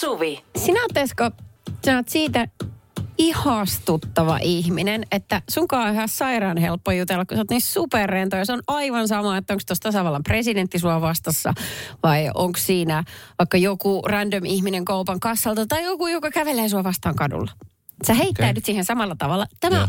[0.00, 0.44] Suvi.
[0.56, 1.30] Sinä oot Esko,
[1.84, 2.48] sä oot siitä
[3.18, 8.44] ihastuttava ihminen, että sunkaan on ihan sairaan helppo jutella, kun sä oot niin superrento ja
[8.44, 11.54] se on aivan sama, että onko tuossa tasavallan presidentti sua vastassa
[12.02, 13.04] vai onko siinä
[13.38, 17.50] vaikka joku random ihminen kaupan kassalta tai joku, joka kävelee sua vastaan kadulla.
[18.06, 18.66] Sä heittäydyt okay.
[18.66, 19.46] siihen samalla tavalla.
[19.60, 19.88] Tämä, Joo.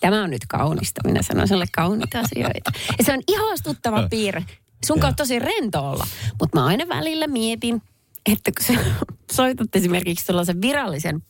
[0.00, 2.72] tämä on nyt kaunista, minä sanon sulle kauniita asioita.
[2.98, 4.44] Ja se on ihastuttava piirre.
[4.86, 5.08] Sun Joo.
[5.08, 6.06] on tosi rento olla,
[6.40, 7.82] mutta mä aina välillä mietin,
[8.26, 8.84] että kun sä
[9.36, 11.22] soitat esimerkiksi tuollaisen virallisen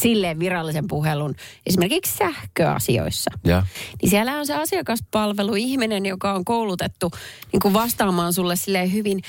[0.00, 1.34] silleen virallisen puhelun
[1.66, 3.30] esimerkiksi sähköasioissa.
[3.44, 3.66] Ja.
[4.02, 7.10] Niin siellä on se asiakaspalveluihminen, joka on koulutettu
[7.52, 9.20] niin kuin vastaamaan sulle silleen hyvin,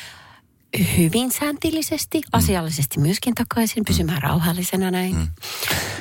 [0.97, 5.15] hyvin säntillisesti, asiallisesti myöskin takaisin, pysymään rauhallisena näin.
[5.15, 5.27] Mm.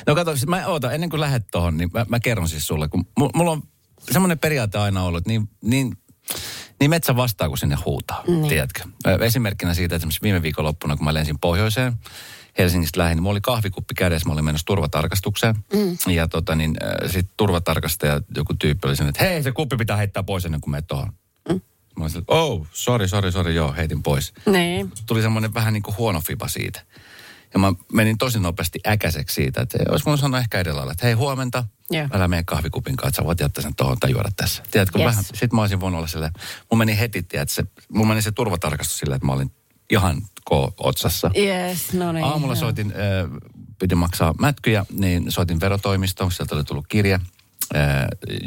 [0.07, 2.89] No kato, siis mä ootan, ennen kuin lähdet tohon, niin mä, mä kerron siis sulle,
[2.89, 3.63] kun mu- mulla on
[4.11, 5.97] semmoinen periaate aina ollut, niin, niin,
[6.83, 8.41] niin metsä vastaa, kun sinne huutaa, Niin.
[8.41, 8.49] niin.
[8.49, 8.83] tiedätkö?
[9.21, 11.93] Esimerkkinä siitä, että esimerkiksi viime viikonloppuna, kun mä lensin pohjoiseen,
[12.57, 15.55] Helsingistä lähin, niin mulla oli kahvikuppi kädessä, mä olin menossa turvatarkastukseen.
[15.73, 16.11] Mm.
[16.13, 20.23] Ja tota niin, sitten turvatarkastaja, joku tyyppi oli sen, että hei, se kuppi pitää heittää
[20.23, 21.13] pois ennen kuin menet tohon.
[21.49, 21.61] Mm.
[21.99, 24.91] Mä olin oh, sorry, sorry, sorry, joo, heitin pois Niin.
[25.05, 26.81] tuli semmoinen vähän niin kuin huono fiba siitä.
[27.53, 31.13] Ja mä menin tosi nopeasti äkäiseksi siitä, että olisi mun sanoa ehkä edellä että hei
[31.13, 32.07] huomenta, Joo.
[32.13, 34.63] älä mene kahvikupin kanssa, sä voit jättää sen tuohon tai juoda tässä.
[34.71, 35.05] Tiedätkö, Yes.
[35.07, 36.31] vähän, sit mä olisin voinut olla silleen,
[36.71, 39.51] mun meni heti, tiedät, se, mun meni se turvatarkastus silleen, että mä olin
[39.89, 41.31] ihan K-otsassa.
[41.37, 42.25] Yes, no niin.
[42.25, 42.59] Aamulla joo.
[42.59, 43.41] soitin, äh,
[43.79, 47.13] piti maksaa mätkyjä, niin soitin verotoimistoon, sieltä oli tullut kirje,
[47.75, 47.81] äh,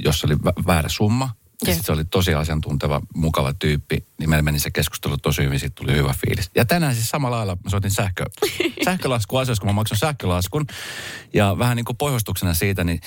[0.05, 1.31] jossa oli vä- väärä summa.
[1.63, 5.61] Ja sitten se oli tosi asiantunteva, mukava tyyppi, niin meillä meni se keskustelu tosi hyvin,
[5.61, 6.51] siitä tuli hyvä fiilis.
[6.55, 8.25] Ja tänään siis samalla lailla mä soitin sähkö,
[8.85, 10.67] sähkölasku asioissa, kun mä maksan sähkölaskun.
[11.35, 13.01] Ja vähän niin kuin pohjustuksena siitä, niin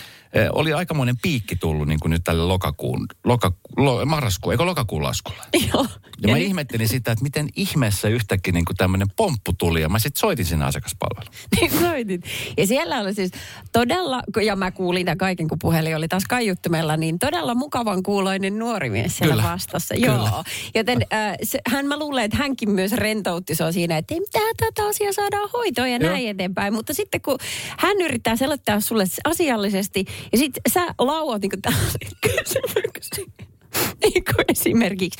[0.53, 5.44] oli aikamoinen piikki tullut niin kuin nyt tälle lokakuun, loka, lo, marraskuun, eikö lokakuun laskulle?
[5.73, 5.85] Joo.
[6.22, 10.00] Ja mä nyt- ihmettelin sitä, että miten ihmeessä yhtäkkiä niin tämmöinen pomppu tuli ja mä
[10.00, 11.35] sitten soitin sinne asiakaspalveluun.
[11.56, 12.22] Niin soitit.
[12.57, 13.31] Ja siellä oli siis
[13.72, 18.59] todella, ja mä kuulin tämän kaiken, kun puhelin oli taas kaiuttimella, niin todella mukavan kuuloinen
[18.59, 19.50] nuori mies siellä Kyllä.
[19.50, 19.96] vastassa.
[19.96, 20.07] Kyllä.
[20.07, 20.44] Joo.
[20.75, 24.56] Joten äh, se, hän mä luulen, että hänkin myös rentoutti sua siinä, että ei mitään,
[24.57, 26.11] tätä asiaa saadaan hoitoon ja Joo.
[26.11, 26.73] näin eteenpäin.
[26.73, 27.38] Mutta sitten kun
[27.78, 32.00] hän yrittää selottaa sulle asiallisesti, ja sitten sä lauat niin tällaisen
[34.03, 35.19] niin kuin esimerkiksi.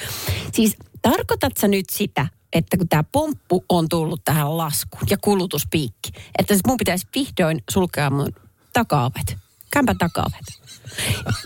[0.54, 6.10] Siis tarkoitat sä nyt sitä, että kun tämä pomppu on tullut tähän laskuun ja kulutuspiikki,
[6.40, 8.34] että sit mun pitäisi vihdoin sulkea mun
[8.74, 9.38] takaovet,
[9.72, 10.60] kämpän takaovet.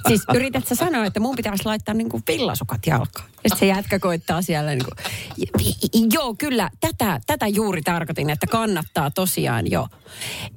[0.08, 3.30] Siis yrität sä sanoa, että mun pitäisi laittaa niinku villasukat jalkaan.
[3.44, 4.92] Ja se jätkä koittaa siellä niinku,
[5.38, 9.88] "J- joo kyllä, tätä, tätä juuri tarkoitin, että kannattaa tosiaan jo.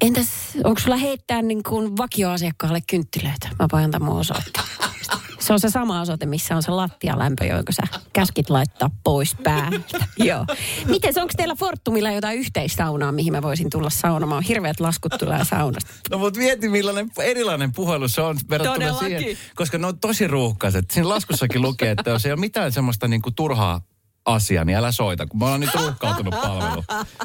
[0.00, 0.26] Entäs,
[0.65, 3.49] onko sulla heittää niinku vakioasiakkaalle kynttilöitä?
[3.59, 4.66] Mä voin antaa mun osoitteen.
[5.47, 10.07] Se on se sama osoite, missä on se lattialämpö, jonka sä käskit laittaa pois päältä.
[10.29, 10.47] Joo.
[10.87, 14.43] Miten onko teillä Fortumilla jotain yhteissaunaa, mihin mä voisin tulla saunomaan?
[14.43, 15.91] Hirveät laskut tulee saunasta.
[16.11, 19.19] No mutta mieti millainen erilainen puhelu se on verrattuna Todellakin.
[19.19, 20.91] siihen, koska ne on tosi ruuhkaiset.
[20.91, 23.81] Siinä laskussakin lukee, että jos ei ole mitään semmoista niinku turhaa
[24.26, 26.84] asiaa, niin älä soita, kun mä oon nyt ruuhkautunut palvelu.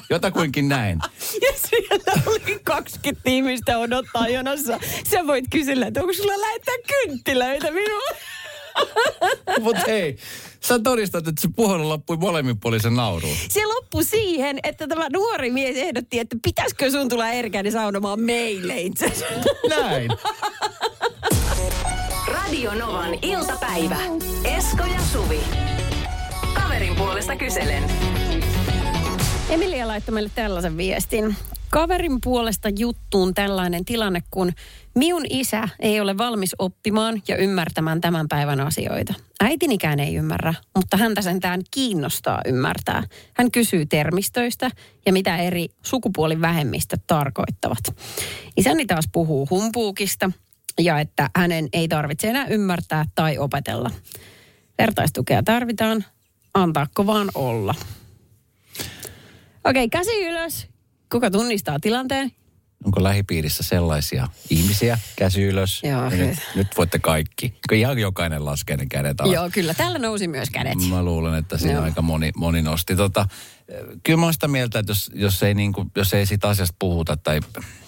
[0.10, 1.00] Jotakuinkin näin.
[1.42, 4.80] Ja siellä oli 20 ihmistä odottaa jonossa.
[5.12, 8.18] Sä voit kysellä, että onko sulla lähettää kynttilöitä minulle?
[9.60, 10.18] Mutta hei,
[10.60, 13.36] sä todistat, että se puhelu loppui molemminpuolisen nauruun.
[13.50, 18.82] Se loppui siihen, että tämä nuori mies ehdotti, että pitäisikö sun tulla Erkäni saunomaan meille
[18.82, 19.14] itse.
[19.70, 20.12] Näin.
[22.28, 23.98] Radio Novan iltapäivä.
[24.44, 25.40] Esko ja Suvi.
[27.02, 27.84] Puolesta kyselen.
[29.50, 31.36] Emilia laittoi meille tällaisen viestin.
[31.70, 34.52] Kaverin puolesta juttuun tällainen tilanne, kun
[34.96, 39.14] minun isä ei ole valmis oppimaan ja ymmärtämään tämän päivän asioita.
[39.44, 43.04] Äitinikään ei ymmärrä, mutta häntä sentään kiinnostaa ymmärtää.
[43.34, 44.70] Hän kysyy termistöistä
[45.06, 47.84] ja mitä eri sukupuolivähemmistöt tarkoittavat.
[48.58, 50.32] Isäni taas puhuu humpuukista
[50.80, 53.92] ja että hänen ei tarvitse enää ymmärtää tai opetella.
[54.78, 56.06] Vertaistukea tarvitaan,
[56.54, 57.76] antaako vaan olla.
[59.64, 60.68] Okei, käsi ylös.
[61.12, 62.32] Kuka tunnistaa tilanteen?
[62.86, 65.82] Onko lähipiirissä sellaisia ihmisiä, käsi ylös?
[65.84, 67.54] Joo, nyt, nyt voitte kaikki.
[67.72, 69.34] Ihan jokainen laskee ne kädet alas.
[69.34, 69.74] Joo, kyllä.
[69.74, 70.78] Täällä nousi myös kädet.
[70.90, 71.84] Mä luulen, että siinä Joo.
[71.84, 72.96] aika moni, moni nosti.
[72.96, 73.26] Tota,
[74.04, 77.18] kyllä mä oon sitä mieltä, että jos, jos, ei niinku, jos ei siitä asiasta puhuta
[77.18, 77.40] tai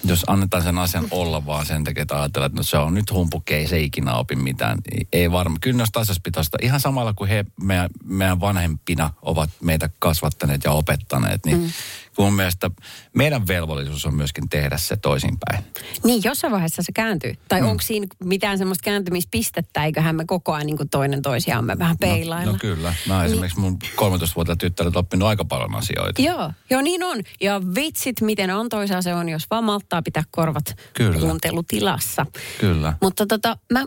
[0.03, 3.11] jos annetaan sen asian olla vaan sen takia, että ajatellaan, että no se on nyt
[3.11, 4.77] humpuke, ei se ikinä opi mitään.
[5.13, 5.59] Ei- varmaan.
[5.61, 10.63] Kyllä noista asiasta pitäisi sitä- ihan samalla kuin he meidän, meidän vanhempina ovat meitä kasvattaneet
[10.63, 11.69] ja opettaneet, niin mm.
[12.15, 12.71] Kun mun mielestä
[13.13, 15.63] meidän velvollisuus on myöskin tehdä se toisinpäin.
[16.03, 17.33] Niin, jossain vaiheessa se kääntyy.
[17.47, 17.67] Tai mm.
[17.67, 22.45] onko siinä mitään semmoista kääntymispistettä, eiköhän me koko ajan niin kuin toinen toisiamme vähän peilailla.
[22.45, 22.93] No, no kyllä.
[23.07, 23.31] Mä niin.
[23.31, 26.21] esimerkiksi mun 13-vuotiaat tyttäret oppinut aika paljon asioita.
[26.21, 27.21] Joo, joo niin on.
[27.41, 31.19] Ja vitsit, miten antoisaa se on, jos vaan malttaa pitää korvat kyllä.
[31.19, 32.25] kuuntelutilassa.
[32.59, 32.93] Kyllä.
[33.01, 33.85] Mutta tota, mä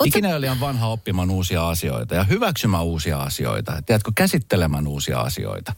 [0.00, 3.82] Oot Ikinä oli liian vanha oppimaan uusia asioita ja hyväksymään uusia asioita.
[3.86, 5.72] Tiedätkö, käsittelemään uusia asioita.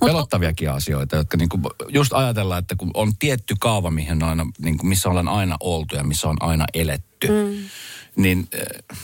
[0.00, 4.46] Mut Pelottaviakin asioita, jotka niinku just ajatellaan, että kun on tietty kaava, mihin on aina,
[4.58, 7.28] niinku, missä ollaan aina oltu ja missä on aina eletty.
[7.28, 7.68] Mm.
[8.16, 8.98] Niin eh,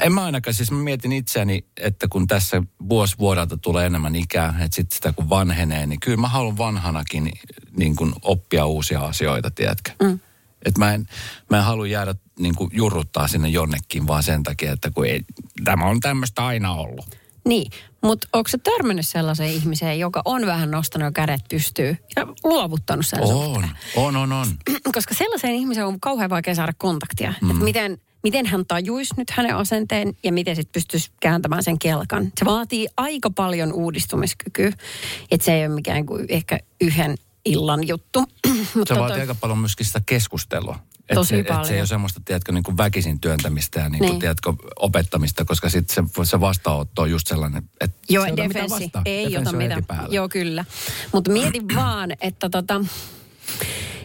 [0.00, 4.54] en mä ainakaan, siis mä mietin itseäni, että kun tässä vuosi vuodelta tulee enemmän ikää,
[4.60, 7.32] että sitten sitä kun vanhenee, niin kyllä mä haluan vanhanakin
[7.76, 9.90] niin kuin oppia uusia asioita, tiedätkö?
[10.02, 10.20] Mm.
[10.64, 11.06] Et mä en,
[11.50, 15.20] mä en halua jäädä niin kuin jurruttaa sinne jonnekin vaan sen takia, että kun ei,
[15.64, 17.20] tämä on tämmöistä aina ollut.
[17.44, 17.72] Niin,
[18.02, 23.06] mutta onko se törmännyt sellaiseen ihmiseen, joka on vähän nostanut jo kädet pystyy ja luovuttanut
[23.06, 23.70] sen On, suhteen?
[23.96, 24.46] on, on, on.
[24.94, 27.34] Koska sellaiseen ihmiseen on kauhean vaikea saada kontaktia.
[27.40, 27.50] Mm.
[27.50, 32.32] Että miten, miten hän tajuisi nyt hänen asenteen ja miten sitten pystyisi kääntämään sen kelkan.
[32.38, 34.72] Se vaatii aika paljon uudistumiskykyä.
[35.30, 37.14] Että se ei ole mikään kuin ehkä yhden
[37.44, 38.24] illan juttu.
[38.88, 39.20] se vaatii toi...
[39.20, 40.78] aika paljon myöskin sitä keskustelua.
[41.14, 41.60] Tosi se, paljon.
[41.60, 44.20] Et se ei ole semmoista, tiedätkö, niin kuin väkisin työntämistä ja niin kuin, niin.
[44.20, 48.90] tiedätkö, opettamista, koska sitten se, se vastaanotto on just sellainen, että Joo, se defensi.
[49.04, 50.06] Ei defensi ota mitään.
[50.10, 50.64] Joo, kyllä.
[51.12, 52.84] Mutta mietin vaan, että tota,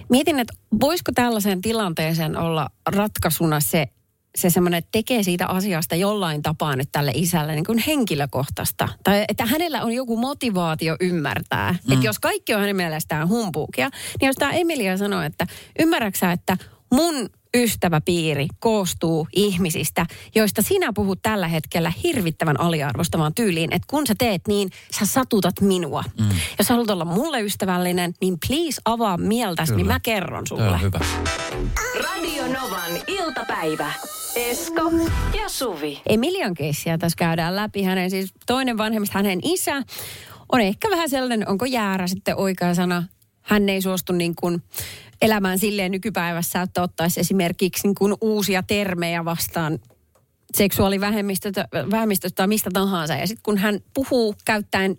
[0.10, 3.88] mietin, että voisiko tällaisen tilanteeseen olla ratkaisuna se,
[4.36, 8.90] se semmoinen, että tekee siitä asiasta jollain tapaa nyt tälle isälle niin kuin henkilökohtaista.
[9.04, 11.72] Tai että hänellä on joku motivaatio ymmärtää.
[11.72, 11.94] Mm.
[11.94, 13.90] Että jos kaikki on hänen mielestään humpuukia,
[14.22, 15.48] niin jos tämä Emilia sanoo, että
[15.80, 16.58] ymmärräksä, että
[16.94, 20.06] mun ystäväpiiri koostuu ihmisistä,
[20.36, 25.62] joista sinä puhut tällä hetkellä hirvittävän aliarvostavaan tyyliin, että kun sä teet niin, sä satutat
[25.62, 26.04] minua.
[26.20, 26.30] Mm.
[26.58, 30.64] Jos haluat olla mulle ystävällinen, niin please avaa mieltäsi, niin mä kerron sulle.
[30.64, 31.00] Tämä hyvä.
[32.04, 33.94] Radio Novan iltapäivä.
[34.36, 34.92] Esko
[35.38, 36.02] ja Suvi.
[36.06, 37.84] Emilian keissiä tässä käydään läpi.
[37.84, 39.82] Hänen siis toinen vanhemmista, hänen isä,
[40.52, 43.04] on ehkä vähän sellainen, onko jäärä sitten oikea sana.
[43.42, 44.64] Hän ei suostu niin kuin
[45.22, 49.80] elämään silleen nykypäivässä, että ottaisi esimerkiksi niin kuin uusia termejä vastaan
[50.54, 51.68] seksuaalivähemmistöstä
[52.36, 53.14] tai mistä tahansa.
[53.16, 54.98] Ja sitten kun hän puhuu käyttäen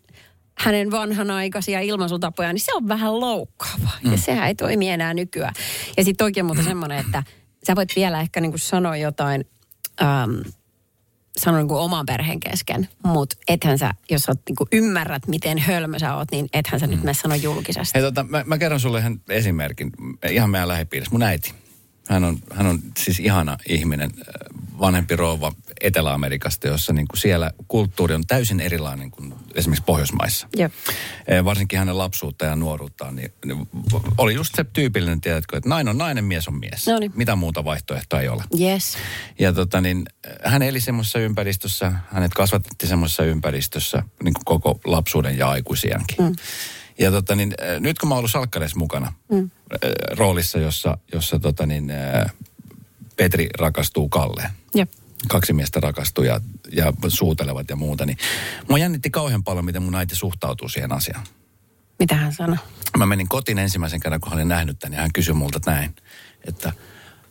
[0.58, 3.90] hänen vanhanaikaisia ilmaisutapoja, niin se on vähän loukkaava.
[4.04, 4.12] Mm.
[4.12, 5.54] Ja sehän ei toimi enää nykyään.
[5.96, 7.22] Ja sitten oikein muuta semmoinen, että
[7.66, 9.44] sä voit vielä ehkä niin kuin sanoa jotain,
[10.02, 10.34] ähm,
[11.36, 15.58] sanon niin kuin oman perheen kesken, mutta ethän sä, jos sä niin kuin ymmärrät, miten
[15.58, 16.90] hölmö sä oot, niin ethän sä mm.
[16.90, 17.94] nyt mene sano julkisesti.
[17.94, 19.90] Hei, tota, mä, mä kerron sulle ihan esimerkin,
[20.30, 21.12] ihan meidän lähipiirissä.
[21.12, 21.54] Mun äiti,
[22.08, 24.10] hän on, hän on siis ihana ihminen,
[24.80, 30.48] vanhempi rouva Etelä-Amerikasta, jossa niin kuin siellä kulttuuri on täysin erilainen kuin esimerkiksi Pohjoismaissa.
[30.56, 30.72] Jep.
[31.44, 33.68] Varsinkin hänen lapsuutta ja nuoruuttaan, niin, niin
[34.18, 36.86] oli just se tyypillinen, tiedätkö, että nainen on nainen, mies on mies.
[36.86, 37.12] Noniin.
[37.14, 38.44] Mitä muuta vaihtoehtoa ei ole.
[38.60, 38.96] Yes.
[39.38, 40.04] Ja tota niin,
[40.44, 46.16] hän eli semmoisessa ympäristössä, hänet kasvatettiin semmoisessa ympäristössä niin kuin koko lapsuuden ja aikuisiankin.
[46.18, 46.34] Mm.
[46.98, 49.50] Ja tota niin, nyt kun mä oon ollut Salkkareissa mukana mm.
[50.10, 51.92] roolissa, jossa, jossa tota niin,
[53.16, 54.50] Petri rakastuu Kalleen.
[54.74, 54.90] Jep
[55.28, 56.40] kaksi miestä rakastuu ja,
[56.72, 58.18] ja suutelevat ja muuta, niin
[58.68, 61.26] mua jännitti kauhean paljon, miten mun äiti suhtautuu siihen asiaan.
[61.98, 62.56] Mitä hän sanoi?
[62.98, 65.96] Mä menin kotiin ensimmäisen kerran, kun hän oli nähnyt tämän, ja hän kysyi multa näin,
[66.48, 66.72] että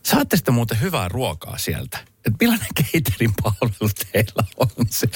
[0.03, 1.97] saatte sitten muuten hyvää ruokaa sieltä?
[2.25, 5.07] Että millainen caterin palvelu teillä on se?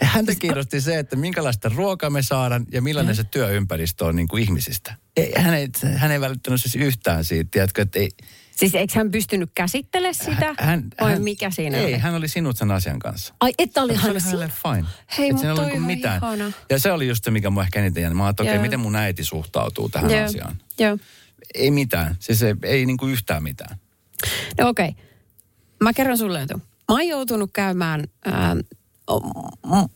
[0.00, 4.28] Häntä siis kiinnosti se, että minkälaista ruokaa me saadaan ja millainen se työympäristö on niin
[4.28, 4.94] kuin ihmisistä.
[5.16, 8.10] Ei, hän, ei, hän ei välittänyt siis yhtään siitä, tiedätkö, että ei,
[8.56, 10.54] Siis eikö hän pystynyt käsittelemään sitä?
[10.58, 11.98] Hän, Vai hän, mikä siinä ei, oli?
[11.98, 13.34] hän oli sinut sen asian kanssa.
[13.40, 14.88] Ai, että oli hän Se oli fine.
[15.18, 16.16] Hei, mutta toi niinku mitään.
[16.16, 16.52] Ihana.
[16.70, 18.16] Ja se oli just se, mikä mua ehkä eniten jäänyt.
[18.16, 20.24] Mä okei, okay, miten mun äiti suhtautuu tähän Joo.
[20.24, 20.56] asiaan.
[20.78, 20.98] Joo.
[21.54, 22.16] Ei mitään.
[22.18, 23.78] Siis ei, ei niinku yhtään mitään.
[24.58, 24.88] No okei.
[24.88, 25.04] Okay.
[25.80, 28.56] Mä kerron sulle, että mä oon joutunut käymään, ää,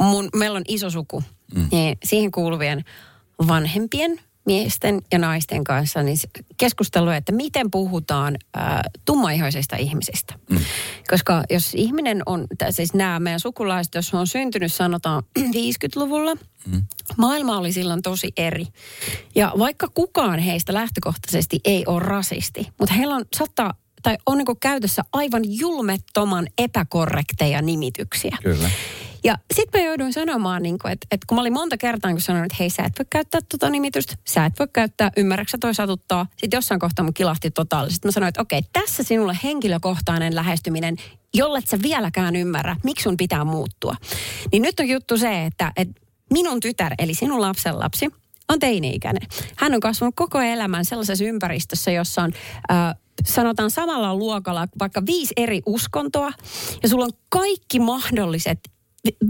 [0.01, 1.23] mun, meillä on iso suku,
[1.55, 1.69] mm.
[1.73, 2.85] niin siihen kuuluvien
[3.49, 6.19] vanhempien miesten ja naisten kanssa niin
[6.57, 10.35] keskustelua, että miten puhutaan äh, tummaihoisista ihmisistä.
[10.51, 10.59] Mm.
[11.11, 16.35] Koska jos ihminen on, siis nämä meidän sukulaiset, jos on syntynyt sanotaan 50-luvulla,
[16.67, 16.83] mm.
[17.17, 18.67] maailma oli silloin tosi eri.
[19.35, 24.61] Ja vaikka kukaan heistä lähtökohtaisesti ei ole rasisti, mutta heillä on saattaa tai on niin
[24.61, 28.37] käytössä aivan julmettoman epäkorrekteja nimityksiä.
[28.43, 28.71] Kyllä.
[29.25, 32.45] Ja sitten mä jouduin sanomaan, niin että, että kun mä olin monta kertaa kun sanoin,
[32.45, 36.27] että hei sä et voi käyttää tota nimitystä, sä et voi käyttää, ymmärräksä toi satuttaa.
[36.37, 38.09] Sitten jossain kohtaa mun kilahti totaalisesti.
[38.09, 40.97] Mä sanoin, että okei, tässä sinulle henkilökohtainen lähestyminen,
[41.35, 43.95] jollet sä vieläkään ymmärrä, miksi sun pitää muuttua.
[44.53, 48.09] Niin nyt on juttu se, että, että minun tytär, eli sinun lapsen lapsi,
[48.49, 49.29] on teini-ikäinen.
[49.57, 52.33] Hän on kasvanut koko elämän sellaisessa ympäristössä, jossa on...
[52.71, 52.95] Äh,
[53.27, 56.33] sanotaan samalla luokalla vaikka viisi eri uskontoa
[56.83, 58.61] ja sulla on kaikki mahdolliset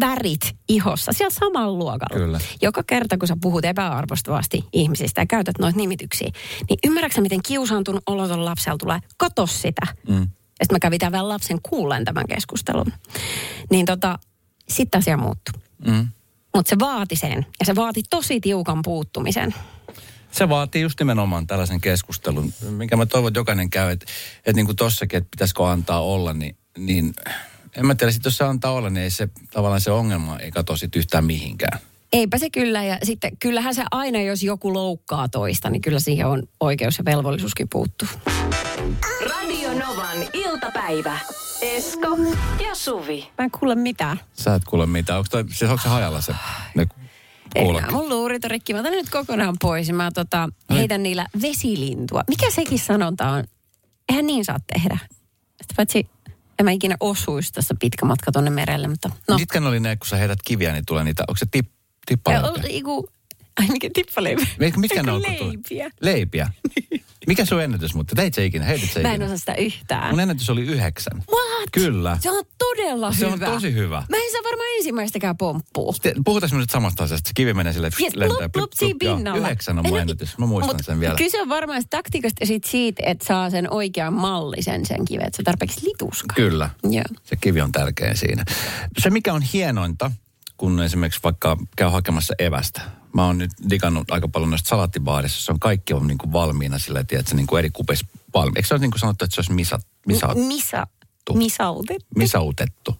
[0.00, 2.24] värit ihossa siellä samalla luokalla.
[2.24, 2.40] Kyllä.
[2.62, 6.30] Joka kerta, kun sä puhut epäarvostavasti ihmisistä ja käytät noita nimityksiä,
[6.68, 8.98] niin ymmärrätkö miten kiusaantunut oloton lapsella tulee?
[9.16, 9.86] Kato sitä.
[10.08, 10.20] Mm.
[10.20, 12.92] Ja sitten mä kävin tämän lapsen kuulleen tämän keskustelun.
[13.70, 14.18] Niin tota,
[14.68, 15.60] sitten asia muuttui.
[15.86, 16.08] Mm.
[16.54, 17.46] Mutta se vaati sen.
[17.60, 19.54] Ja se vaati tosi tiukan puuttumisen.
[20.30, 24.06] Se vaatii just nimenomaan tällaisen keskustelun, minkä mä toivon, että jokainen käy, että,
[24.38, 27.14] että niin kuin tossakin, että pitäisikö antaa olla, niin, niin
[27.78, 30.76] en mä tiedä, jos se antaa olla, niin ei se tavallaan se ongelma ei katoa
[30.76, 31.78] sit yhtään mihinkään.
[32.12, 36.26] Eipä se kyllä, ja sitten kyllähän se aina, jos joku loukkaa toista, niin kyllä siihen
[36.26, 38.08] on oikeus ja velvollisuuskin puuttuu.
[39.30, 41.18] Radio Novan iltapäivä.
[41.62, 42.16] Esko
[42.68, 43.28] ja Suvi.
[43.38, 44.20] Mä en kuule mitään.
[44.32, 45.18] Sä et kuule mitään.
[45.18, 46.34] Onko, toi, siis onko se hajalla se?
[46.74, 46.86] Ne
[47.54, 48.72] Enää mun luurit on rikki.
[48.74, 49.92] Mä otan nyt kokonaan pois.
[49.92, 52.22] Mä tota, heitän niillä vesilintua.
[52.28, 53.44] Mikä sekin sanonta on?
[54.08, 54.98] Eihän niin saa tehdä.
[55.46, 56.06] Sitten paitsi
[56.58, 59.38] en mä ikinä osuisi tässä pitkä matka tonne merelle, mutta no.
[59.38, 61.66] Mitkä ne oli ne, kun sä heität kiviä, niin tulee niitä, onko se tip,
[62.06, 62.46] tippaleipä?
[62.46, 62.82] Ai
[63.72, 64.46] mikä tippaleipä?
[64.76, 65.22] Mitkä ne on?
[65.22, 65.90] Leipiä.
[66.00, 66.48] Leipiä.
[67.28, 68.64] Mikä sun ennätys, mutta teit se ikinä?
[68.64, 70.10] Heitit se Mä en osaa sitä yhtään.
[70.10, 71.18] Mun ennätys oli yhdeksän.
[71.18, 71.68] What?
[71.72, 72.18] Kyllä.
[72.20, 73.36] Se on todella se hyvä.
[73.36, 74.04] Se on tosi hyvä.
[74.08, 75.92] Mä en saa varmaan ensimmäistäkään pomppua.
[76.24, 77.28] Puhutaan nyt samasta asiasta.
[77.28, 78.48] Se kivi menee sille yes, lentää.
[78.48, 79.38] Plup, plup, pinnalla.
[79.38, 80.38] Yhdeksän on mun ennätys.
[80.38, 81.14] Mä muistan Mut sen vielä.
[81.14, 85.26] Kyse on varmaan taktiikasta sit siitä, että saa sen oikean mallisen sen kiven.
[85.26, 86.34] Että se tarpeeksi lituska.
[86.34, 86.70] Kyllä.
[86.90, 87.04] Joo.
[87.24, 88.44] Se kivi on tärkeä siinä.
[88.98, 90.10] Se mikä on hienointa,
[90.58, 92.80] kun esimerkiksi vaikka käy hakemassa evästä.
[93.14, 96.78] Mä oon nyt digannut aika paljon noista salattibaarissa, se on kaikki on niin kuin valmiina
[96.78, 98.58] sillä, että niin kuin eri kupeissa valmiina.
[98.58, 101.34] Eikö se ole niin kuin sanottu, että se olisi misa, misa, misattu?
[101.34, 102.06] Misautettu.
[102.16, 102.90] Misautettu.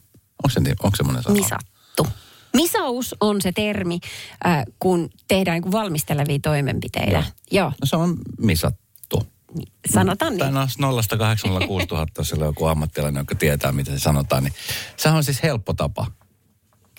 [0.44, 1.34] Onko se, onko semmoinen sana?
[1.34, 2.06] Misattu.
[2.54, 4.00] Misaus on se termi,
[4.46, 7.12] äh, kun tehdään niin kuin valmistelevia toimenpiteitä.
[7.12, 7.22] Joo.
[7.50, 7.68] Joo.
[7.68, 9.22] No se on misattu.
[9.92, 10.54] Sanotaan niin.
[10.54, 14.54] No 0 000, jos on joku ammattilainen, joka tietää, miten se sanotaan, niin
[14.96, 16.06] sehän on siis helppo tapa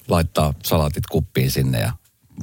[0.10, 1.94] laittaa salatit kuppiin sinne ja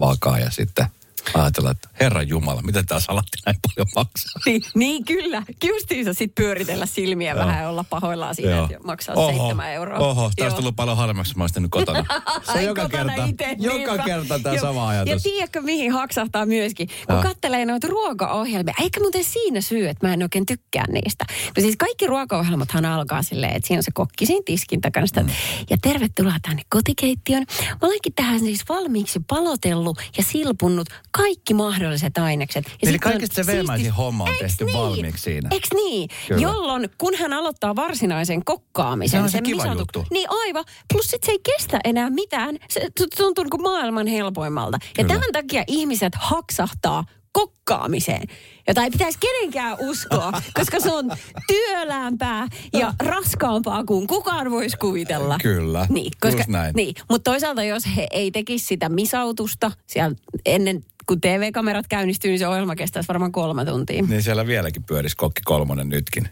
[0.00, 0.86] vaakaa ja sitten
[1.34, 4.40] ajatella, että Herran Jumala, mitä tämä salatti näin paljon maksaa?
[4.46, 5.42] Niin, niin kyllä.
[5.64, 7.38] Justiinsa sitten pyöritellä silmiä Joo.
[7.46, 8.64] vähän ja olla pahoillaan siitä, Joo.
[8.64, 9.98] että maksaa oho, seitsemän euroa.
[9.98, 12.04] Oho, tämä olisi tullut paljon halvemmaksi, mä olisin kotona.
[12.52, 14.04] Se on joka kerta, ite, joka niinpä.
[14.04, 15.12] kerta tämä sama ajatus.
[15.12, 16.88] Ja tiedätkö, mihin haksahtaa myöskin?
[17.06, 21.24] Kun katselee noita ruokaohjelmia, eikä muuten siinä syy, että mä en oikein tykkää niistä.
[21.56, 25.06] No siis kaikki ruokaohjelmathan alkaa silleen, että siinä on se kokki siinä tiskin takana.
[25.06, 25.28] Sitä, mm.
[25.70, 27.46] Ja tervetuloa tänne kotikeittiöön.
[27.70, 32.64] Mä olenkin tähän siis valmiiksi palotellut ja silpunnut kaikki mahdolliset ainekset.
[32.82, 34.78] Ja Eli kaikesta se veemäisin homma on tehty niin?
[34.78, 35.48] valmiiksi siinä.
[35.52, 36.08] Eiks niin?
[36.28, 36.42] Kyllä.
[36.42, 39.20] Jolloin, kun hän aloittaa varsinaisen kokkaamisen.
[39.20, 40.06] Se on se kiva misatu, juttu.
[40.10, 40.64] Niin aivan.
[40.92, 42.58] Plus sit se ei kestä enää mitään.
[42.68, 44.78] Se tuntuu niin kuin maailman helpoimmalta.
[44.82, 45.08] Ja Kyllä.
[45.08, 48.28] tämän takia ihmiset haksahtaa kokkaamiseen,
[48.68, 51.10] jota ei pitäisi kenenkään uskoa, koska se on
[51.46, 55.38] työläämpää ja raskaampaa kuin kukaan voisi kuvitella.
[55.42, 56.72] Kyllä, niin, koska, näin.
[56.76, 62.38] Niin, mutta toisaalta jos he ei tekisi sitä misautusta siellä ennen kun TV-kamerat käynnistyy, niin
[62.38, 64.02] se ohjelma kestäisi varmaan kolme tuntia.
[64.02, 66.28] Niin siellä vieläkin pyörisi kokki kolmonen nytkin.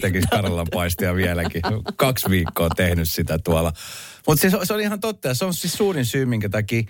[0.00, 1.62] Tekisi Karjalan paistia vieläkin.
[1.96, 3.72] Kaksi viikkoa tehnyt sitä tuolla.
[4.26, 6.82] Mutta se, se oli ihan totta ja se on siis suurin syy, minkä takia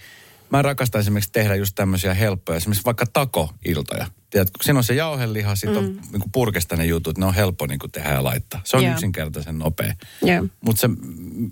[0.50, 4.06] mä rakastan esimerkiksi tehdä just tämmöisiä helppoja, esimerkiksi vaikka takoiltoja.
[4.30, 5.88] Tiedätkö, siinä on se jauheliha, sitten mm.
[5.88, 8.60] on niin purkesta ne jutut, ne on helppo niin tehdä ja laittaa.
[8.64, 8.94] Se on yeah.
[8.94, 9.94] yksinkertaisen nopea.
[10.26, 10.44] Yeah.
[10.60, 10.88] Mutta se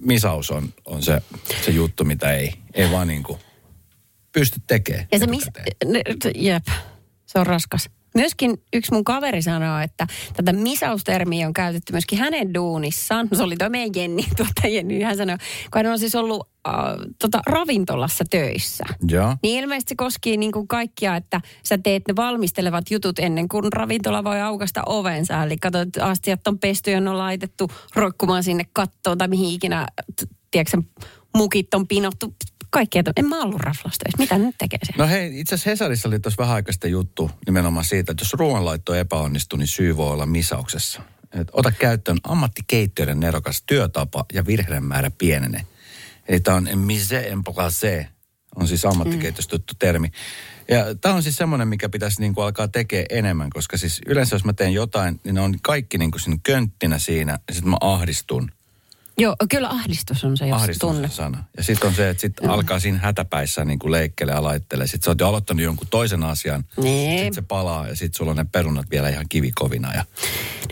[0.00, 1.22] misaus on, on se,
[1.64, 3.38] se juttu, mitä ei, ei vaan niin kuin
[4.32, 5.06] pysty tekemään.
[5.12, 5.44] Ja se mis,
[6.34, 6.64] jep,
[7.26, 7.90] se on raskas.
[8.14, 13.28] Myöskin yksi mun kaveri sanoo, että tätä misaustermiä on käytetty myöskin hänen duunissaan.
[13.32, 15.02] Se oli tuo meidän Jenni, tuota Jenni.
[15.02, 16.74] Hän sanoi, kun hän on siis ollut äh,
[17.18, 18.84] tota, ravintolassa töissä.
[19.10, 19.36] Ja.
[19.42, 23.72] Niin ilmeisesti se koskee niin kuin kaikkia, että sä teet ne valmistelevat jutut ennen kuin
[23.72, 25.42] ravintola voi aukasta ovensa.
[25.42, 29.86] Eli katsot, astiat on pesty ja on laitettu roikkumaan sinne kattoon tai mihin ikinä,
[30.50, 30.82] tiedätkö,
[31.36, 32.34] mukit on pinottu
[32.72, 33.02] kaikkea.
[33.16, 34.18] En mä ollut raflastoissa.
[34.18, 34.92] Mitä nyt tekee se?
[34.98, 38.94] No hei, itse asiassa Hesarissa oli tuossa vähän aikaista juttu nimenomaan siitä, että jos ruoanlaitto
[38.94, 41.02] epäonnistuu, niin syy voi olla misauksessa.
[41.32, 45.66] Et ota käyttöön ammattikeittiöiden nerokas työtapa ja virheiden määrä pienene.
[46.28, 48.06] Eli tämä on mise en placé,
[48.56, 50.08] on siis ammattikeittiöstä tuttu termi.
[50.68, 54.44] Ja tämä on siis semmoinen, mikä pitäisi niin alkaa tekemään enemmän, koska siis yleensä jos
[54.44, 58.50] mä teen jotain, niin ne on kaikki niin kuin könttinä siinä ja sitten mä ahdistun–
[59.19, 61.09] Joo, kyllä ahdistus on se, jos ahdistus tunne.
[61.09, 61.45] sana.
[61.57, 64.87] Ja sitten on se, että sitten alkaa siinä hätäpäissä niin kuin leikkelee ja laittelee.
[64.87, 66.64] Sitten sä oot jo aloittanut jonkun toisen asian.
[66.76, 67.19] Niin.
[67.19, 69.95] Sitten se palaa ja sitten sulla on ne perunat vielä ihan kivikovina.
[69.95, 70.04] Ja...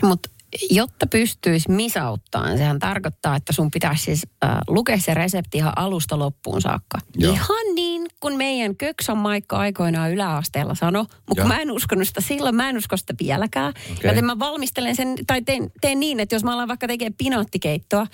[0.03, 0.29] Mutta
[0.69, 6.19] jotta pystyisi misauttaan, sehän tarkoittaa, että sun pitäisi siis äh, lukea se resepti ihan alusta
[6.19, 6.97] loppuun saakka.
[7.17, 7.33] Joo.
[7.33, 12.55] Ihan niin kuin meidän Köksän Maikka aikoinaan yläasteella sanoi, mutta mä en uskonut sitä silloin,
[12.55, 13.73] mä en usko sitä vieläkään.
[13.91, 14.09] Okay.
[14.09, 18.07] Joten mä valmistelen sen, tai teen, teen niin, että jos mä alan vaikka tekemään pinaattikeittoa,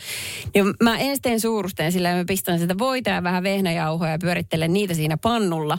[0.54, 4.74] niin mä ensin teen suurusteen sillä mä pistän sitä voita ja vähän vehnäjauhoja ja pyörittelen
[4.74, 5.78] niitä siinä pannulla.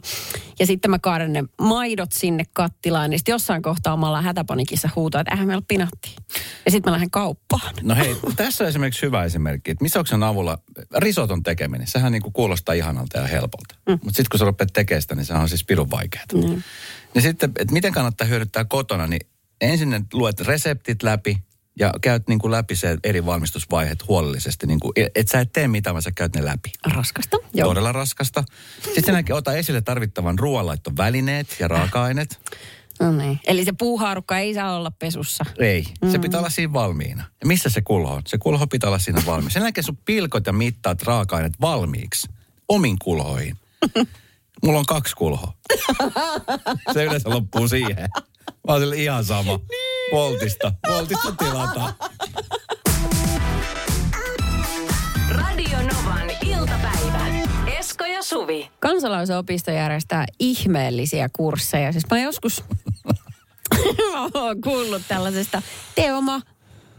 [0.60, 4.90] Ja sitten mä kaadan ne maidot sinne kattilaan, niin sitten jossain kohtaa mä ollaan hätäpanikissa
[4.96, 5.88] huutaa, että eihän meillä.
[6.64, 7.74] Ja sitten mä lähden kauppaan.
[7.82, 10.58] No hei, tässä on esimerkiksi hyvä esimerkki, että misauksen avulla
[10.96, 13.74] risoton tekeminen, sehän niin kuin kuulostaa ihanalta ja helpolta.
[13.88, 13.92] Mm.
[13.92, 16.24] Mutta sitten kun sä rupeat tekemään sitä, niin sehän on siis pirun vaikeaa.
[16.34, 16.62] Mm.
[17.14, 19.26] Ja sitten, että miten kannattaa hyödyntää kotona, niin
[19.60, 21.38] ensin luet reseptit läpi
[21.78, 24.66] ja käyt niin kuin läpi se eri valmistusvaiheet huolellisesti.
[24.66, 26.73] Niin kuin, et sä et tee mitään, vaan sä käyt ne läpi.
[26.94, 27.37] Raskasta.
[27.54, 27.68] Joo.
[27.68, 28.44] Todella raskasta.
[28.94, 32.40] Sitten sen ota esille tarvittavan ruoanlaittovälineet ja raaka-aineet.
[33.00, 33.40] No niin.
[33.47, 35.44] Eli se puuhaarukka ei saa olla pesussa.
[35.58, 37.25] Ei, se pitää olla siinä valmiina.
[37.40, 38.23] Ja missä se kulho on?
[38.26, 39.50] Se kulho pitää olla siinä valmiina.
[39.50, 42.28] Sen jälkeen sun pilkot ja mittaat raaka-aineet valmiiksi.
[42.68, 43.56] Omin kulhoihin.
[44.62, 45.52] Mulla on kaksi kulhoa.
[46.92, 48.08] Se yleensä loppuu siihen.
[48.49, 49.61] Mä oon ihan sama.
[50.12, 50.73] Voltista.
[50.88, 51.95] Voltista tilataan.
[55.31, 57.26] Radio Novan iltapäivä.
[57.78, 58.71] Esko ja Suvi.
[58.81, 61.93] Kansalaisopisto järjestää ihmeellisiä kursseja.
[61.93, 62.64] Siis mä joskus
[64.12, 65.62] mä oon kuullut tällaisesta
[65.95, 66.40] Teoma,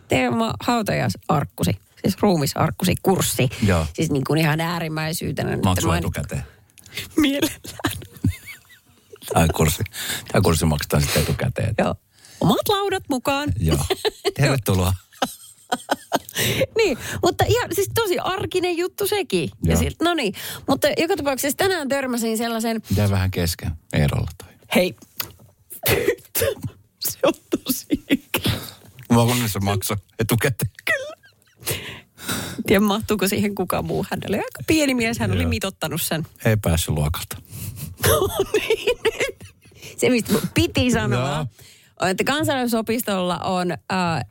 [0.08, 3.50] Teoma hautajaisarkkusi, siis ruumisarkkusi kurssi.
[3.68, 3.86] Joo.
[3.94, 5.50] Siis niin kuin ihan äärimmäisyytenä.
[5.52, 6.44] nyt Maksu mainit- etukäteen.
[7.18, 8.09] Mielellään.
[9.34, 9.84] Tämä kurssi,
[10.32, 11.76] tämä kurssi maksetaan sitten etukäteen.
[11.78, 11.96] Joo.
[12.42, 13.54] Omat laudat mukaan.
[13.60, 13.78] Joo.
[14.38, 14.94] Tervetuloa.
[16.78, 19.50] niin, mutta ihan siis tosi arkinen juttu sekin.
[19.66, 19.80] Ja Joo.
[19.80, 20.34] sit, no niin,
[20.68, 24.54] mutta joka tapauksessa tänään törmäsin sellaisen, Jäi vähän kesken Eerolla toi.
[24.76, 24.96] hei,
[27.10, 27.34] se on
[27.66, 28.56] tosi ikävä.
[29.10, 30.72] Mä voin se maksaa etukäteen.
[32.68, 34.06] Tiedä mahtuuko siihen kukaan muu.
[34.12, 35.50] Hän oli aika pieni mies, hän oli Joo.
[35.50, 36.28] mitottanut sen.
[36.46, 37.38] Ei päässyt luokalta.
[39.98, 41.46] Se, mistä piti sanoa, Joo.
[42.00, 43.78] on, että kansalaisopistolla on äh,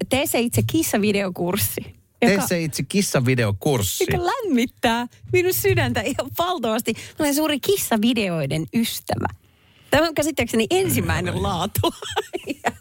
[0.09, 1.99] Tee se itse kissa-videokurssi.
[2.21, 4.05] Tee Joka, se itse kissavideokurssi.
[4.11, 6.93] joka lämmittää minun sydäntä ihan valtavasti.
[6.95, 9.29] Mä olen suuri kissavideoiden ystävä.
[9.91, 11.81] Tämä on käsittääkseni ensimmäinen laatu.
[12.65, 12.73] Ja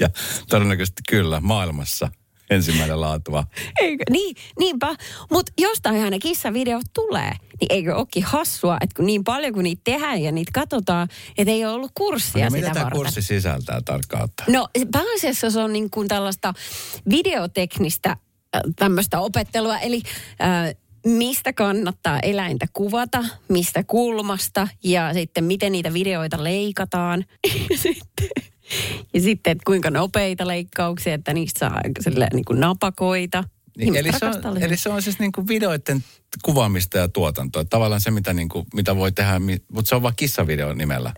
[0.00, 0.10] ja
[0.48, 2.10] todennäköisesti kyllä, maailmassa
[2.50, 3.44] ensimmäinen laatua.
[3.80, 4.04] Eikö?
[4.10, 4.96] Niin, niinpä.
[5.30, 7.32] Mutta jostain ne kissavideot tulee.
[7.60, 11.08] Niin eikö olekin hassua, että kun niin paljon kun niitä tehdään ja niitä katsotaan,
[11.38, 12.98] että ei ole ollut kurssia Ja sitä mitä tämä varten.
[12.98, 14.52] kurssi sisältää tarkkaan ottaen?
[14.52, 16.54] No pääasiassa se on niin kuin tällaista
[17.10, 18.16] videoteknistä äh,
[18.76, 20.02] tämmöistä opettelua, eli
[20.42, 20.74] äh,
[21.06, 27.24] mistä kannattaa eläintä kuvata, mistä kulmasta ja sitten miten niitä videoita leikataan.
[27.70, 28.28] Ja sitten,
[29.14, 33.44] ja sitten että kuinka nopeita leikkauksia, että niistä saa silleen niin kuin napakoita.
[33.78, 36.04] Niin, eli, se on, eli se on siis niin kuin videoiden
[36.42, 37.64] kuvaamista ja tuotantoa.
[37.64, 39.40] Tavallaan se, mitä, niin kuin, mitä voi tehdä,
[39.72, 41.12] mutta se on vaan kissavideo nimellä.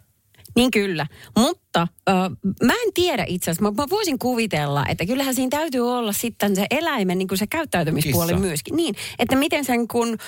[0.57, 2.13] Niin kyllä, mutta ö,
[2.65, 6.57] mä en tiedä itse asiassa, mä, mä voisin kuvitella, että kyllähän siinä täytyy olla sitten
[6.57, 8.47] se eläimen niin kuin se käyttäytymispuoli Kissa.
[8.47, 8.77] myöskin.
[8.77, 10.19] Niin, että miten sen kun,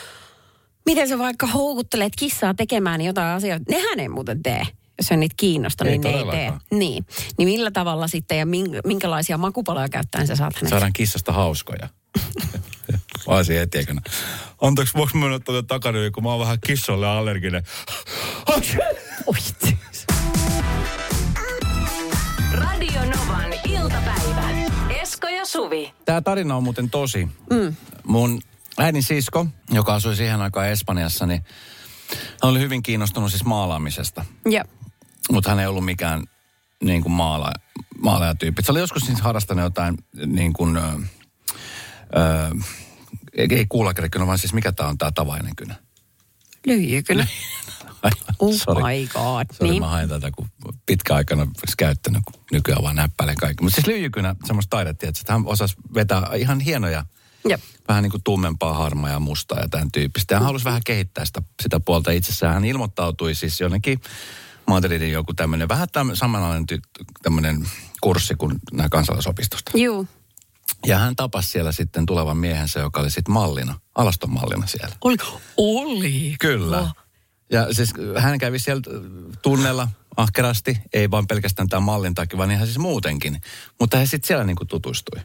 [0.86, 4.66] miten sä vaikka houkuttelet kissaa tekemään jotain asioita, nehän ei muuten tee.
[4.98, 6.52] Jos se niitä kiinnostaa, Ei niin ne ei tee.
[6.70, 7.06] Niin.
[7.38, 10.70] niin millä tavalla sitten ja mink- minkälaisia makupaloja käyttäen sä saat hänet?
[10.70, 11.88] Saadaan kissasta hauskoja.
[13.26, 14.00] Asia heti ekana.
[14.60, 17.62] Anteeksi, voiko mennä tuota takana, kun mä oon vähän kissalle allerginen.
[19.26, 19.36] Oi,
[22.52, 24.50] Radio Novan iltapäivä.
[25.02, 25.92] Esko ja Suvi.
[26.04, 27.28] Tämä tarina on muuten tosi.
[27.50, 27.76] Mm.
[28.04, 28.42] Mun
[28.78, 31.44] äidin sisko, joka asui siihen aikaan Espanjassa, niin
[32.42, 34.24] hän oli hyvin kiinnostunut siis maalaamisesta.
[34.50, 34.64] ja,
[35.32, 36.24] Mutta hän ei ollut mikään
[36.84, 37.52] niin kuin maala,
[37.98, 38.62] maalaajatyyppi.
[38.62, 39.94] Se oli joskus siis harrastanut jotain
[40.26, 42.56] niin kuin, ö, ö,
[43.32, 45.74] ei, kuulakerikynä, vaan siis mikä tämä on tämä tavainen kynä.
[46.66, 47.26] lyijykynä.
[48.38, 48.82] Oh Sorry.
[48.82, 49.46] my god.
[49.52, 49.82] Sorry, Niin.
[49.82, 50.48] mä hain tätä, kun
[50.86, 51.46] pitkä aikana
[51.78, 53.62] käyttänyt, kun nykyään vaan näppäilen kaikki.
[53.64, 57.04] Mutta siis lyijykynä, semmoista taidettiin, että hän osasi vetää ihan hienoja,
[57.48, 57.60] Jep.
[57.88, 60.34] vähän niin kuin tummempaa, harmaa ja mustaa ja tämän tyyppistä.
[60.34, 62.54] Hän halusi vähän kehittää sitä, sitä puolta itsessään.
[62.54, 64.00] Hän ilmoittautui siis jonnekin
[64.66, 66.80] Madridin joku tämmöinen, vähän tämmöinen samanlainen ty,
[67.22, 67.68] tämmöinen
[68.00, 69.70] kurssi kuin nämä kansalaisopistosta.
[69.74, 70.08] Juu.
[70.86, 74.96] Ja hän tapasi siellä sitten tulevan miehensä, joka oli sitten mallina, alaston mallina siellä.
[75.04, 75.16] Oli.
[75.56, 76.36] Oli.
[76.40, 76.90] Kyllä.
[77.50, 78.82] Ja siis hän kävi siellä
[79.42, 83.40] tunnella ahkerasti, ei vain pelkästään tämän mallin takia, vaan ihan siis muutenkin.
[83.80, 85.20] Mutta he sitten siellä niinku tutustui.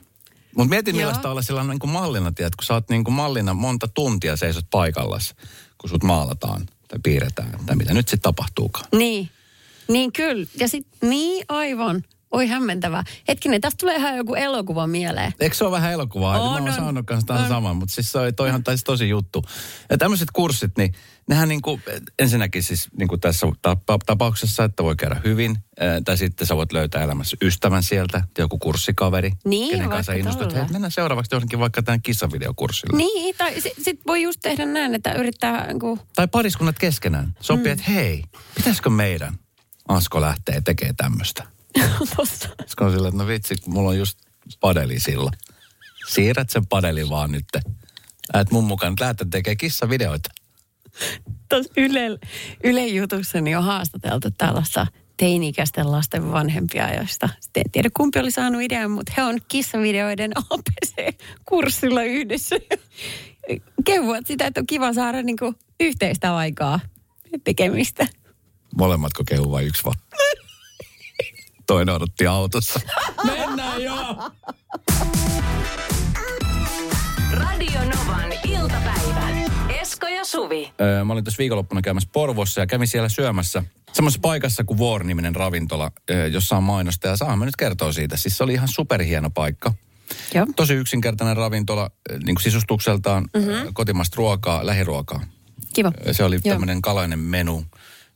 [0.55, 0.99] Mutta mietin Joo.
[0.99, 5.35] millaista olla sillä niinku mallina, tiedät, kun sä oot niinku mallina monta tuntia seisot paikallas,
[5.77, 8.85] kun sut maalataan tai piirretään, tai mitä nyt sitten tapahtuukaan.
[8.91, 9.29] Niin.
[9.87, 10.45] Niin kyllä.
[10.59, 12.03] Ja sit, niin aivan.
[12.31, 13.03] Oi hämmentävää.
[13.27, 15.33] Hetkinen, tästä tulee ihan joku elokuva mieleen.
[15.39, 16.41] Eikö se ole vähän elokuvaa?
[16.41, 16.73] On, Mä oon on.
[16.75, 19.43] saanut kanssa tämän saman, mutta siis se on taisi tosi juttu.
[19.89, 20.93] Ja tämmöiset kurssit, niin
[21.29, 21.81] nehän niin kuin,
[22.19, 25.57] ensinnäkin siis niin kuin tässä tapa- tapauksessa, että voi käydä hyvin,
[26.05, 30.53] tai sitten sä voit löytää elämässä ystävän sieltä, joku kurssikaveri, Niin, kenen kanssa innostut.
[30.55, 32.97] Hei, mennään seuraavaksi johonkin vaikka tämän kissavideokurssille.
[32.97, 37.33] Niin, tai sitten sit voi just tehdä näin, että yrittää niin kuin, Tai pariskunnat keskenään
[37.39, 37.71] sopii, Mm.
[37.71, 38.23] että hei,
[38.55, 39.35] pitäisikö meidän
[39.87, 41.43] Asko lähtee tekemään tämmöistä?
[42.15, 42.49] Tossa.
[42.65, 44.19] Sitten on silleen, että no vitsi, kun mulla on just
[44.59, 45.31] padeli sillä.
[46.07, 47.45] Siirrät sen padelin vaan nyt.
[48.33, 50.29] Lähet mun mukaan, nyt lähdette tekemään kissavideoita.
[51.49, 52.19] Tuossa Yle,
[52.63, 54.87] Yle jutussa niin on haastateltu tällaista
[55.17, 60.31] teini-ikäisten lasten vanhempia, joista sitten en tiedä kumpi oli saanut idean, mutta he on kissavideoiden
[60.49, 62.55] APC-kurssilla yhdessä.
[63.85, 66.79] Kehuvat sitä, että on kiva saada niinku yhteistä aikaa
[67.43, 68.07] tekemistä.
[68.75, 69.95] Molemmatko kehu vai yksi vaan?
[71.69, 72.79] Toinen odotti autossa.
[73.23, 74.31] Mennään joo!
[77.31, 79.29] Radio Novan iltapäivä.
[79.81, 80.73] Esko ja Suvi.
[80.81, 85.35] Öö, mä olin tuossa viikonloppuna käymässä Porvossa ja kävin siellä syömässä semmoisessa paikassa kuin Vuor-niminen
[85.35, 87.07] ravintola, öö, jossa on mainosta.
[87.07, 88.17] Ja saahan mä nyt kertoa siitä.
[88.17, 89.73] Siis se oli ihan superhieno paikka.
[90.33, 90.45] Joo.
[90.55, 93.73] Tosi yksinkertainen ravintola, niin kuin sisustukseltaan, mm-hmm.
[93.73, 95.21] kotimaista ruokaa, lähiruokaa.
[95.73, 95.91] Kiva.
[96.11, 97.65] Se oli tämmöinen kalainen menu.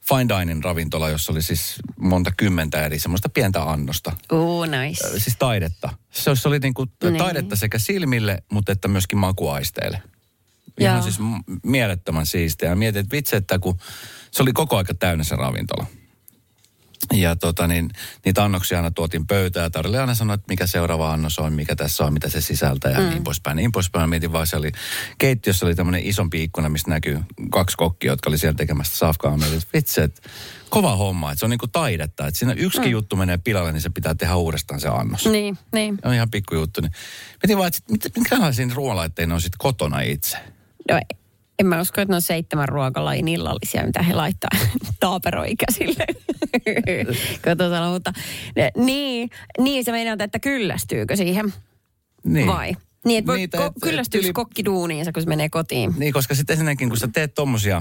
[0.09, 4.11] Fine dining ravintola, jossa oli siis monta kymmentä eri semmoista pientä annosta.
[4.31, 5.19] Oh, nice.
[5.19, 5.89] Siis taidetta.
[6.11, 7.17] Se, se oli niinku Niin.
[7.17, 10.01] taidetta sekä silmille, mutta että myöskin makuaisteille.
[10.79, 11.03] Ihan Joo.
[11.03, 11.17] siis
[11.63, 12.69] mielettömän siistiä.
[12.69, 13.77] Ja mietin, että vitsi, että kun
[14.31, 15.85] se oli koko aika täynnä se ravintola.
[17.13, 17.89] Ja tota niin,
[18.25, 19.71] niitä annoksia aina tuotiin pöytään.
[19.71, 22.99] Tarille aina sanoi, että mikä seuraava annos on, mikä tässä on, mitä se sisältää ja
[22.99, 23.09] mm.
[23.09, 23.55] niin poispäin.
[23.55, 24.09] Niin poispäin.
[24.09, 24.71] Mietin vaan, se oli,
[25.17, 27.19] keittiössä oli tämmöinen isompi ikkuna, mistä näkyy
[27.51, 29.37] kaksi kokkia, jotka oli siellä tekemässä safkaa.
[29.37, 30.29] Mietin, että vitsi, että
[30.69, 32.27] kova homma, että se on niinku taidetta.
[32.27, 32.91] Että siinä yksikin mm.
[32.91, 35.25] juttu menee pilalle, niin se pitää tehdä uudestaan se annos.
[35.25, 35.97] Niin, niin.
[36.05, 36.81] On ihan pikkujuttu.
[36.81, 36.91] Niin.
[37.43, 40.37] Mietin vaan, että sit, mit- minkälaisia ruoanlaitteita ne on sitten kotona itse.
[40.91, 40.99] No,
[41.59, 44.49] en mä usko, että ne on seitsemän ruokalajin illallisia, mitä he laittaa
[44.99, 46.05] taaperoikäisille.
[47.45, 48.13] Kotosalla, mutta
[48.55, 51.53] ne, niin, niin se meinaat, että kyllästyykö siihen
[52.23, 52.47] Niin.
[52.47, 52.75] vai?
[53.05, 55.93] Niin, että voi Niitä, ko- et- kyllästyykö yli- kokki duuniinsa, kun se menee kotiin?
[55.97, 57.77] Niin, koska sitten ensinnäkin, kun sä teet tommosia,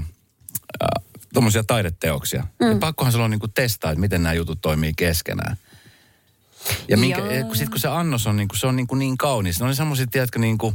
[0.83, 2.67] äh, tommosia taideteoksia, mm.
[2.67, 5.57] niin pakkohan sulla on niinku testaa, että miten nämä jutut toimii keskenään.
[6.87, 9.65] Ja minkä, kun, sit, kun se annos on, niinku, se on niinku niin kaunis, ne
[9.65, 10.73] oli semmoisia, tiedätkö, niinku,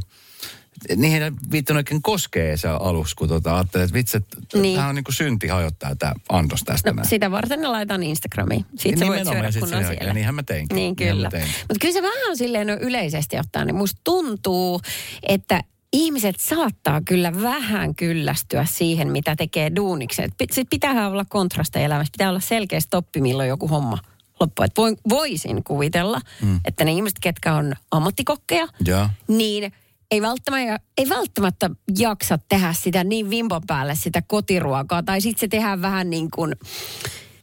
[0.95, 4.61] niihin ei viittynyt oikein koskee se alus, kun tota, ajattelee, että vitsi, Niin.
[4.61, 4.75] niin.
[4.75, 7.07] tämä on niinku synti hajottaa tämä annos tästä No, näin.
[7.07, 8.65] sitä varten ne laitan Instagramiin.
[8.77, 10.13] Siitä sä voit syödä ja sit jälkeen, siellä.
[10.13, 10.75] niinhän mä teinkin.
[10.75, 11.29] Niin kyllä.
[11.59, 14.81] Mutta kyllä se vähän on silleen no yleisesti ottaen, niin musta tuntuu,
[15.23, 15.63] että
[15.93, 20.21] ihmiset saattaa kyllä vähän kyllästyä siihen, mitä tekee duuniksi.
[20.51, 23.97] Sitten pitää olla kontrasteja elämässä, pitää olla selkeä stoppi, milloin joku homma
[24.39, 24.65] loppuu.
[24.65, 26.59] Et voin, voisin kuvitella, mm.
[26.65, 29.09] että ne ihmiset, ketkä on ammattikokkeja, Joo.
[29.27, 29.73] niin
[30.11, 35.03] ei välttämättä, ei välttämättä jaksa tehdä sitä niin vimpan päälle sitä kotiruokaa.
[35.03, 36.55] Tai sitten se tehdään vähän niin kuin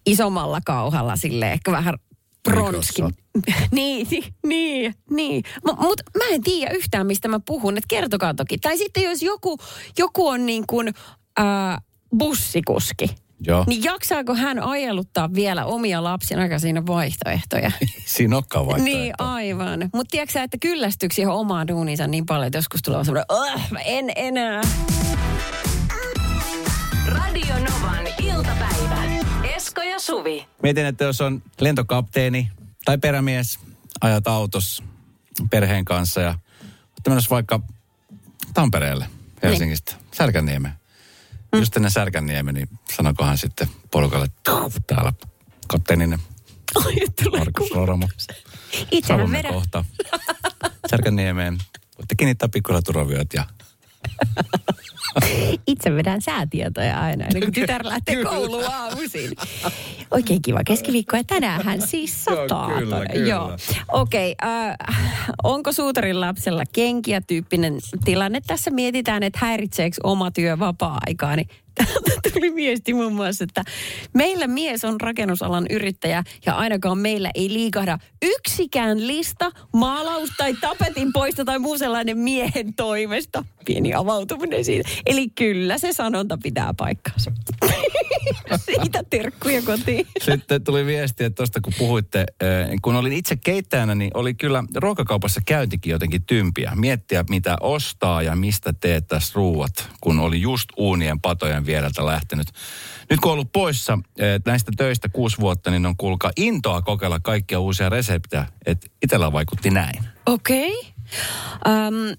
[0.06, 1.94] isommalla kauhalla sille ehkä vähän
[2.44, 3.04] bronskin.
[3.70, 5.42] niin, niin, niin, niin.
[5.64, 7.76] Mutta mä en tiedä yhtään, mistä mä puhun.
[7.78, 8.58] Että kertokaa toki.
[8.58, 9.58] Tai sitten jos joku,
[9.98, 10.88] joku on niin kuin
[11.40, 11.44] äh,
[12.18, 13.08] bussikuski.
[13.40, 13.64] Joo.
[13.66, 17.72] Niin jaksaako hän ajeluttaa vielä omia lapsia aika siinä vaihtoehtoja?
[18.04, 18.98] Siinä onkaan vaihtoehto.
[18.98, 19.90] Niin, aivan.
[19.94, 23.80] Mutta tiedätkö että kyllästyykö siihen omaan duuniinsa niin paljon, että joskus tulee semmoinen, "Ugh, mä
[23.80, 24.62] en enää.
[27.06, 29.02] Radio Novan iltapäivä.
[29.56, 30.46] Esko ja Suvi.
[30.62, 32.50] Mietin, että jos on lentokapteeni
[32.84, 33.58] tai perämies,
[34.00, 34.82] ajat autossa
[35.50, 37.60] perheen kanssa ja olette menossa vaikka
[38.54, 39.06] Tampereelle
[39.42, 40.02] Helsingistä, niin.
[40.12, 40.74] Särkänniemeen.
[41.56, 41.60] Mm.
[41.62, 45.12] Just ennen Särkänniemen, niin sanokohan sitten porukalle, "Tuh, täällä
[45.68, 46.18] kapteeninen
[46.74, 47.80] Ai, tulee Markus kuva.
[47.80, 48.08] Roramo.
[48.90, 49.52] Itsehän vedän.
[49.54, 49.84] kohta
[50.90, 51.58] Särkänniemeen.
[51.98, 53.44] Voitte kiinnittää pikkulaturaviot ja
[55.66, 59.30] Itse vedän säätietoja aina, ennen kuin tytär lähtee kouluun aamuisin.
[60.10, 62.70] Oikein kiva keskiviikko ja tänäänhän siis sataa.
[62.70, 63.28] Joo, kyllä, kyllä.
[63.28, 63.56] Joo.
[63.88, 64.76] Okei, äh,
[65.42, 68.40] onko suutarin lapsella kenkiä tyyppinen tilanne?
[68.46, 71.36] Tässä mietitään, että häiritseekö oma työ vapaa-aikaa.
[71.36, 71.48] Niin
[71.84, 73.64] täältä tuli viesti muun muassa, että
[74.14, 81.12] meillä mies on rakennusalan yrittäjä ja ainakaan meillä ei liikahda yksikään lista, maalaus tai tapetin
[81.12, 83.44] poisto tai muu sellainen miehen toimesta.
[83.64, 84.88] Pieni avautuminen siitä.
[85.06, 87.32] Eli kyllä se sanonta pitää paikkaansa.
[88.66, 90.06] Siitä terkkuja kotiin.
[90.20, 92.26] Sitten tuli viesti, että tuosta kun puhuitte,
[92.82, 96.72] kun olin itse keittäjänä, niin oli kyllä ruokakaupassa käyntikin jotenkin tympiä.
[96.74, 102.46] Miettiä, mitä ostaa ja mistä teet tässä ruuat, kun oli just uunien patojen viereltä lähtenyt.
[103.10, 107.20] Nyt kun on ollut poissa eh, näistä töistä kuusi vuotta, niin on kuulkaa intoa kokeilla
[107.20, 108.46] kaikkia uusia reseptejä.
[108.66, 110.04] Että itsellä vaikutti näin.
[110.26, 110.80] Okei.
[110.80, 110.92] Okay.
[111.88, 112.16] Um,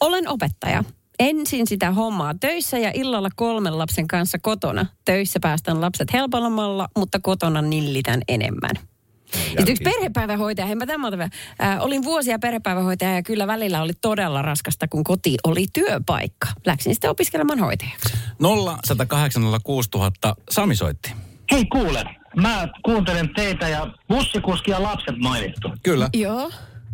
[0.00, 0.84] olen opettaja.
[1.18, 4.86] Ensin sitä hommaa töissä ja illalla kolmen lapsen kanssa kotona.
[5.04, 8.89] Töissä päästän lapset helpommalla, mutta kotona nillitän enemmän.
[9.32, 11.30] Sitten yksi perhepäivähoitaja, hei mä tämän
[11.62, 16.48] äh, olin vuosia perhepäivähoitaja ja kyllä välillä oli todella raskasta, kun koti oli työpaikka.
[16.66, 18.14] Läksin sitten opiskelemaan hoitajaksi.
[18.38, 21.12] 0 108 000 Sami soitti.
[21.52, 22.04] Hei kuule,
[22.36, 25.68] mä kuuntelen teitä ja bussikuski ja lapset mainittu.
[25.82, 26.08] Kyllä.
[26.14, 26.50] Joo.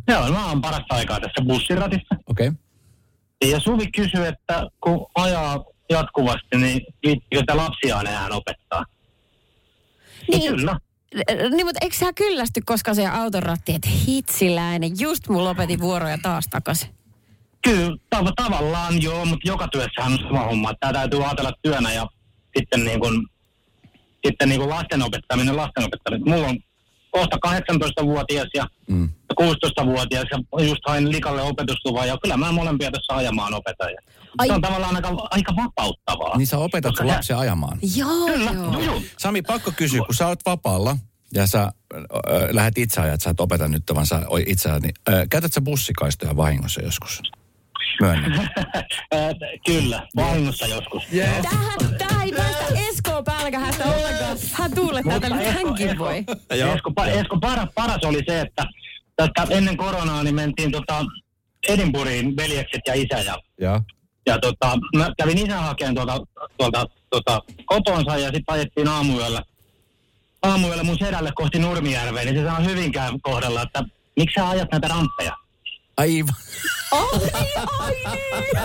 [0.09, 2.15] Joo, mä oon parasta aikaa tässä bussiratissa.
[2.27, 2.49] Okei.
[2.49, 2.59] Okay.
[3.51, 8.85] Ja Suvi kysyy, että kun ajaa jatkuvasti, niin viittikö lapsia enää opettaa?
[10.33, 10.57] Ja Niin.
[10.57, 10.77] Kyllä.
[11.51, 16.19] Niin, mutta eikö sä kyllästy koskaan se auton ratti, että hitsiläinen, just mun lopetin vuoroja
[16.23, 16.89] taas takaisin.
[17.65, 20.75] Kyllä, tav- tavallaan joo, mutta joka työssähän on sama homma.
[20.81, 22.07] Tämä täytyy ajatella työnä ja
[22.59, 23.27] sitten niin kuin,
[24.27, 26.29] sitten niin kuin lasten opettaminen, lasten opettaminen.
[26.29, 26.59] Mulla on
[27.11, 29.11] kohta 18-vuotias ja Mm.
[29.41, 33.91] 16-vuotias ja just hain likalle opetusluvan ja kyllä mä molempia tässä ajamaan opetan.
[33.93, 33.99] Ja
[34.39, 36.37] Ai- Se on tavallaan aika, aika vapauttavaa.
[36.37, 37.79] Niin sä opetat sun lapsia ajamaan.
[37.97, 38.73] Joo, Kyllä, joo.
[38.73, 39.03] joo, joo.
[39.19, 40.97] Sami, pakko kysyä, kun sä oot vapaalla
[41.35, 42.03] ja sä ö,
[42.51, 45.61] lähdet itse ajat, sä et opeta nyt, vaan sä itse ajat, niin ö, käytät sä
[45.61, 47.23] bussikaistoja vahingossa joskus?
[49.67, 51.03] Kyllä, vahingossa joskus.
[51.43, 54.39] Tähän, tähän ei päästä Eskoon pälkähästä ollenkaan.
[54.53, 56.25] Hän tuulettaa tälle, nyt hänkin voi.
[56.75, 58.65] Esko, pa, Esko paras, paras oli se, että
[59.17, 61.05] tästä ennen koronaa niin mentiin tota
[61.69, 63.81] Edinburghiin veljekset ja isä ja, Joo.
[64.27, 66.27] ja tota, mä kävin isän hakemaan tuolta,
[66.59, 69.43] tuolta tota, kotonsa ja sitten ajettiin aamuyöllä,
[70.43, 73.85] aamuyöllä mun sedälle kohti Nurmijärveä, niin se sanoi Hyvinkään kohdalla, että
[74.17, 75.37] miksi sä ajat näitä ramppeja?
[75.97, 76.35] Aivan.
[76.93, 77.31] Ai,
[77.79, 78.59] ai niin.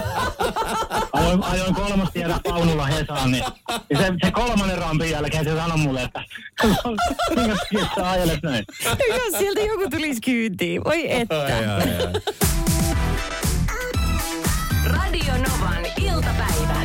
[1.13, 3.43] Ajoin, ajoin kolmostiellä Paunulla Hesaan, niin,
[3.89, 6.23] niin se, se kolmannen rampin jälkeen se sanoi mulle, että
[7.35, 8.65] minkä takia sä ajelet näin?
[9.09, 10.83] Jos sieltä joku tulisi kyytiin.
[10.83, 11.41] Voi että.
[11.41, 12.13] Ai, ai, ai.
[14.85, 16.81] Radio Novan iltapäivä.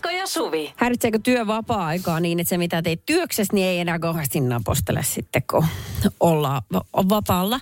[0.00, 0.72] Esko ja Suvi.
[0.76, 5.42] Häiritseekö työ vapaa-aikaa niin, että se mitä teet työksessä, niin ei enää kauheasti napostele sitten,
[5.50, 5.64] kun
[6.20, 7.60] ollaan va- vapaalla.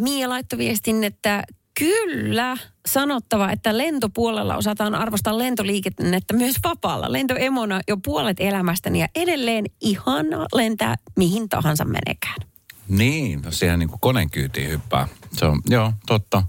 [0.00, 1.42] Mia laittoi viestin, että
[1.78, 2.56] kyllä
[2.88, 7.12] sanottava, että lentopuolella osataan arvostaa lentoliikennettä myös vapaalla.
[7.12, 12.48] Lentoemona jo puolet elämästäni ja edelleen ihana lentää mihin tahansa menekään.
[12.88, 15.08] Niin, no siihen niin kuin koneen kyytiin hyppää.
[15.32, 16.42] Se on, joo, totta.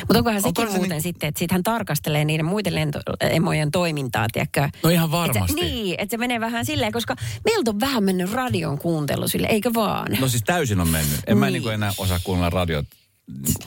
[0.00, 3.70] Mutta onkohan sekin Onko se muuten niin- sitten, että sitten hän tarkastelee niiden muiden lentoemojen
[3.70, 4.68] toimintaa, tiedätkö?
[4.82, 5.52] No ihan Et varmasti.
[5.60, 9.46] Se, niin, että se menee vähän silleen, koska meiltä on vähän mennyt radion kuuntelu sille,
[9.46, 10.12] eikö vaan?
[10.20, 11.20] No siis täysin on mennyt.
[11.26, 11.52] En mä Niin.
[11.52, 12.86] niin kuin enää osaa kuunnella radiot.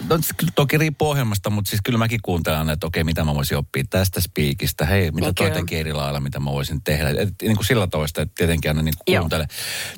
[0.10, 3.58] No, siis toki riippuu ohjelmasta, mutta siis kyllä mäkin kuuntelen, että okei, mitä mä voisin
[3.58, 4.86] oppia tästä spiikistä.
[4.86, 7.10] Hei, mitä Niin toi eri lailla, mitä mä voisin tehdä.
[7.10, 9.22] Et, niin kuin sillä tavoista, että tietenkin aina niin kuin Joo.
[9.22, 9.48] kuuntele.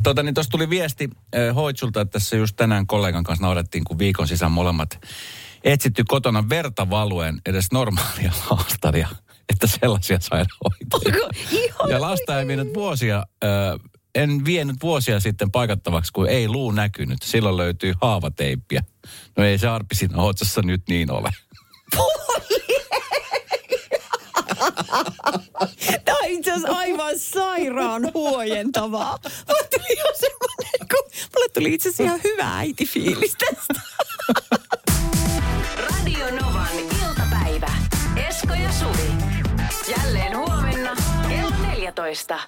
[0.04, 4.00] Tota, niin tuossa tuli viesti äh, Hoitsulta, että tässä just tänään kollegan kanssa naurettiin, kun
[4.00, 5.00] viikon sisään molemmat
[5.64, 9.08] etsitty kotona verta valuen edes normaalia laastaria,
[9.50, 11.30] että sellaisia sairaanhoitajia.
[11.90, 13.48] Ja lasta ei vienyt vuosia, ö,
[14.16, 17.22] en vienyt vuosia sitten paikattavaksi, kun ei luu näkynyt.
[17.24, 18.84] Silloin löytyy haavateippiä.
[19.38, 21.30] No ei se arpi siinä otsassa nyt niin ole.
[26.06, 29.20] Tämä on itse asiassa aivan sairaan huojentavaa.
[29.48, 33.74] Mulle tuli semmoinen, kun mulle tuli itse asiassa ihan hyvä äitifiilis tästä.
[35.90, 37.72] Radio Novan iltapäivä.
[38.30, 39.12] Esko ja Suvi.
[39.98, 40.96] Jälleen huomenna
[41.30, 42.40] kello 14.